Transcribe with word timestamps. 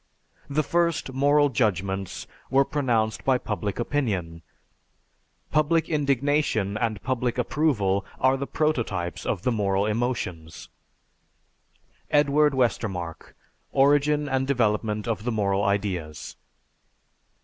The 0.49 0.63
first 0.63 1.13
moral 1.13 1.49
judgments 1.49 2.25
were 2.49 2.65
pronounced 2.65 3.23
by 3.23 3.37
public 3.37 3.77
opinion; 3.77 4.41
public 5.51 5.89
indignation 5.89 6.75
and 6.75 6.99
public 7.03 7.37
approval 7.37 8.03
are 8.19 8.35
the 8.35 8.47
prototypes 8.47 9.27
of 9.27 9.43
the 9.43 9.51
moral 9.51 9.85
emotions." 9.85 10.69
(_Edward 12.11 12.55
Westermarck: 12.55 13.35
"Origin 13.71 14.27
and 14.27 14.47
Development 14.47 15.07
of 15.07 15.23
the 15.23 15.31
Moral 15.31 15.63
Ideas." 15.63 16.35